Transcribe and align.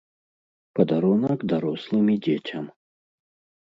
Падарунак 0.79 1.39
дарослым 1.53 2.05
і 2.17 2.19
дзецям. 2.25 2.65